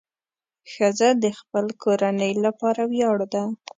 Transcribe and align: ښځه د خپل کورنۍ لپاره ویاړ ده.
ښځه 0.73 1.09
د 1.23 1.25
خپل 1.39 1.65
کورنۍ 1.83 2.33
لپاره 2.45 2.81
ویاړ 2.91 3.17
ده. 3.33 3.43